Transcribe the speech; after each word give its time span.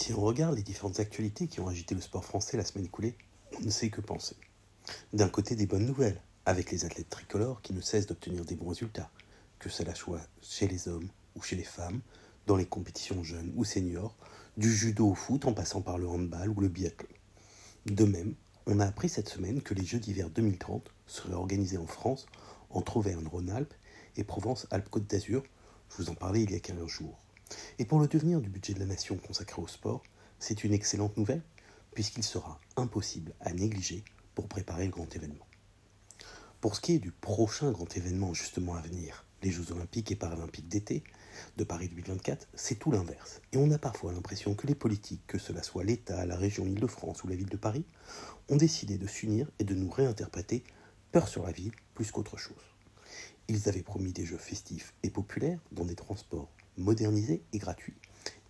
Si 0.00 0.14
on 0.14 0.22
regarde 0.22 0.56
les 0.56 0.62
différentes 0.62 0.98
actualités 0.98 1.46
qui 1.46 1.60
ont 1.60 1.68
agité 1.68 1.94
le 1.94 2.00
sport 2.00 2.24
français 2.24 2.56
la 2.56 2.64
semaine 2.64 2.86
écoulée, 2.86 3.18
on 3.58 3.60
ne 3.60 3.68
sait 3.68 3.90
que 3.90 4.00
penser. 4.00 4.34
D'un 5.12 5.28
côté, 5.28 5.54
des 5.56 5.66
bonnes 5.66 5.84
nouvelles, 5.84 6.22
avec 6.46 6.70
les 6.70 6.86
athlètes 6.86 7.10
tricolores 7.10 7.60
qui 7.60 7.74
ne 7.74 7.82
cessent 7.82 8.06
d'obtenir 8.06 8.46
des 8.46 8.54
bons 8.54 8.70
résultats, 8.70 9.10
que 9.58 9.68
cela 9.68 9.94
soit 9.94 10.22
chez 10.40 10.66
les 10.68 10.88
hommes 10.88 11.10
ou 11.36 11.42
chez 11.42 11.54
les 11.54 11.64
femmes, 11.64 12.00
dans 12.46 12.56
les 12.56 12.64
compétitions 12.64 13.22
jeunes 13.22 13.52
ou 13.56 13.64
seniors, 13.66 14.16
du 14.56 14.74
judo 14.74 15.10
au 15.10 15.14
foot 15.14 15.44
en 15.44 15.52
passant 15.52 15.82
par 15.82 15.98
le 15.98 16.08
handball 16.08 16.48
ou 16.48 16.60
le 16.62 16.68
biathlon. 16.68 17.06
De 17.84 18.06
même, 18.06 18.34
on 18.64 18.80
a 18.80 18.86
appris 18.86 19.10
cette 19.10 19.28
semaine 19.28 19.60
que 19.60 19.74
les 19.74 19.84
Jeux 19.84 20.00
d'hiver 20.00 20.30
2030 20.30 20.90
seraient 21.06 21.34
organisés 21.34 21.76
en 21.76 21.86
France, 21.86 22.24
entre 22.70 22.96
Auvergne-Rhône-Alpes 22.96 23.74
et 24.16 24.24
Provence-Alpes-Côte 24.24 25.06
d'Azur. 25.06 25.42
Je 25.90 26.02
vous 26.02 26.08
en 26.08 26.14
parlais 26.14 26.42
il 26.42 26.52
y 26.52 26.56
a 26.56 26.60
15 26.60 26.86
jours. 26.86 27.18
Et 27.78 27.84
pour 27.84 28.00
le 28.00 28.08
devenir 28.08 28.40
du 28.40 28.48
budget 28.48 28.74
de 28.74 28.80
la 28.80 28.86
nation 28.86 29.16
consacré 29.16 29.60
au 29.60 29.66
sport, 29.66 30.02
c'est 30.38 30.64
une 30.64 30.72
excellente 30.72 31.16
nouvelle, 31.16 31.42
puisqu'il 31.92 32.22
sera 32.22 32.60
impossible 32.76 33.34
à 33.40 33.52
négliger 33.52 34.04
pour 34.34 34.48
préparer 34.48 34.86
le 34.86 34.92
grand 34.92 35.14
événement. 35.14 35.46
Pour 36.60 36.76
ce 36.76 36.80
qui 36.80 36.94
est 36.94 36.98
du 36.98 37.10
prochain 37.10 37.72
grand 37.72 37.96
événement 37.96 38.34
justement 38.34 38.74
à 38.74 38.80
venir, 38.80 39.24
les 39.42 39.50
Jeux 39.50 39.72
olympiques 39.72 40.12
et 40.12 40.16
paralympiques 40.16 40.68
d'été 40.68 41.02
de 41.56 41.64
Paris 41.64 41.88
2024, 41.88 42.48
c'est 42.54 42.78
tout 42.78 42.90
l'inverse. 42.90 43.40
Et 43.52 43.56
on 43.56 43.70
a 43.70 43.78
parfois 43.78 44.12
l'impression 44.12 44.54
que 44.54 44.66
les 44.66 44.74
politiques, 44.74 45.26
que 45.26 45.38
cela 45.38 45.62
soit 45.62 45.84
l'État, 45.84 46.26
la 46.26 46.36
région 46.36 46.66
Île-de-France 46.66 47.24
ou 47.24 47.28
la 47.28 47.36
ville 47.36 47.48
de 47.48 47.56
Paris, 47.56 47.84
ont 48.50 48.56
décidé 48.56 48.98
de 48.98 49.06
s'unir 49.06 49.50
et 49.58 49.64
de 49.64 49.74
nous 49.74 49.90
réinterpréter 49.90 50.64
peur 51.12 51.28
sur 51.28 51.44
la 51.44 51.52
ville 51.52 51.72
plus 51.94 52.10
qu'autre 52.10 52.36
chose. 52.36 52.56
Ils 53.48 53.68
avaient 53.68 53.82
promis 53.82 54.12
des 54.12 54.26
jeux 54.26 54.38
festifs 54.38 54.92
et 55.02 55.10
populaires 55.10 55.60
dans 55.72 55.84
des 55.84 55.96
transports 55.96 56.50
modernisés 56.80 57.42
et 57.52 57.58
gratuits. 57.58 57.96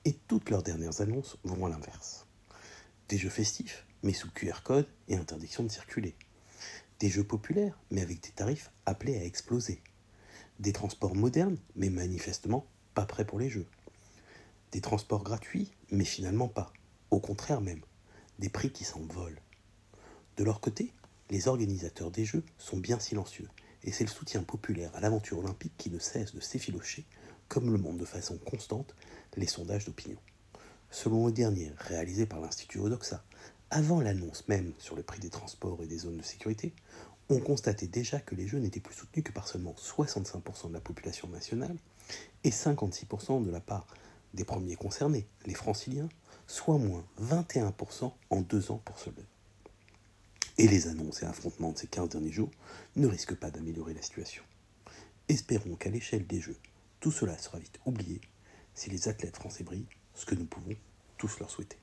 Et 0.05 0.15
toutes 0.29 0.49
leurs 0.49 0.63
dernières 0.63 1.03
annonces 1.03 1.37
vont 1.45 1.67
à 1.67 1.69
l'inverse. 1.69 2.27
Des 3.09 3.19
jeux 3.19 3.29
festifs, 3.29 3.87
mais 4.03 4.15
sous 4.15 4.31
QR 4.31 4.63
code 4.65 4.89
et 5.09 5.17
interdiction 5.17 5.63
de 5.63 5.69
circuler. 5.69 6.15
Des 7.01 7.11
jeux 7.11 7.25
populaires, 7.25 7.79
mais 7.91 8.01
avec 8.01 8.23
des 8.23 8.31
tarifs 8.31 8.71
appelés 8.87 9.19
à 9.19 9.25
exploser. 9.25 9.83
Des 10.59 10.73
transports 10.73 11.15
modernes, 11.15 11.59
mais 11.77 11.91
manifestement 11.91 12.67
pas 12.95 13.05
prêts 13.05 13.27
pour 13.27 13.39
les 13.39 13.51
jeux. 13.51 13.67
Des 14.73 14.81
transports 14.81 15.23
gratuits, 15.23 15.73
mais 15.91 16.05
finalement 16.05 16.49
pas. 16.49 16.73
Au 17.11 17.21
contraire 17.21 17.61
même, 17.61 17.81
des 18.39 18.49
prix 18.49 18.71
qui 18.71 18.85
s'envolent. 18.85 19.41
De 20.37 20.45
leur 20.45 20.61
côté, 20.61 20.93
les 21.29 21.49
organisateurs 21.49 22.11
des 22.11 22.25
Jeux 22.25 22.45
sont 22.59 22.79
bien 22.79 22.99
silencieux, 22.99 23.49
et 23.83 23.93
c'est 23.93 24.05
le 24.05 24.11
soutien 24.11 24.43
populaire 24.43 24.95
à 24.95 25.01
l'aventure 25.01 25.39
olympique 25.39 25.75
qui 25.77 25.91
ne 25.91 25.99
cesse 25.99 26.35
de 26.35 26.41
s'effilocher 26.41 27.05
comme 27.51 27.71
le 27.71 27.79
montrent 27.79 27.99
de 27.99 28.07
façon 28.07 28.39
constante 28.39 28.95
les 29.37 29.49
sondages 29.49 29.85
d'opinion. 29.85 30.19
Selon 30.91 31.27
le 31.27 31.33
dernier, 31.33 31.73
réalisé 31.77 32.25
par 32.25 32.41
l'Institut 32.41 32.79
Odoxa, 32.79 33.23
avant 33.71 34.01
l'annonce 34.01 34.49
même 34.49 34.73
sur 34.79 34.97
le 34.97 35.03
prix 35.03 35.21
des 35.21 35.31
transports 35.31 35.83
et 35.83 35.87
des 35.87 35.99
zones 35.99 36.17
de 36.17 36.23
sécurité, 36.23 36.73
on 37.29 37.41
constatait 37.41 37.89
déjà 37.89 38.21
que 38.21 38.35
les 38.35 38.47
Jeux 38.47 38.59
n'étaient 38.59 38.81
plus 38.81 38.95
soutenus 38.95 39.25
que 39.25 39.33
par 39.33 39.49
seulement 39.49 39.75
65% 39.77 40.69
de 40.69 40.73
la 40.73 40.81
population 40.81 41.29
nationale 41.29 41.77
et 42.45 42.51
56% 42.51 43.45
de 43.45 43.51
la 43.51 43.61
part 43.61 43.87
des 44.33 44.45
premiers 44.45 44.77
concernés, 44.77 45.27
les 45.45 45.55
franciliens, 45.55 46.09
soit 46.47 46.79
moins 46.79 47.05
21% 47.21 48.13
en 48.31 48.41
deux 48.41 48.71
ans 48.71 48.81
pour 48.85 48.99
ceux-là. 48.99 49.23
Et 50.57 50.69
les 50.69 50.87
annonces 50.87 51.23
et 51.23 51.27
affrontements 51.27 51.73
de 51.73 51.79
ces 51.79 51.89
15 51.89 52.11
derniers 52.11 52.33
jours 52.33 52.51
ne 52.95 53.09
risquent 53.09 53.37
pas 53.37 53.51
d'améliorer 53.51 53.95
la 53.95 54.03
situation. 54.03 54.43
Espérons 55.29 55.75
qu'à 55.77 55.91
l'échelle 55.91 56.27
des 56.27 56.41
Jeux, 56.41 56.57
tout 57.01 57.11
cela 57.11 57.37
sera 57.39 57.59
vite 57.59 57.81
oublié 57.87 58.21
si 58.75 58.91
les 58.91 59.09
athlètes 59.09 59.37
français 59.37 59.65
brillent, 59.65 59.89
ce 60.15 60.27
que 60.27 60.35
nous 60.35 60.45
pouvons 60.45 60.77
tous 61.17 61.39
leur 61.41 61.51
souhaiter. 61.51 61.79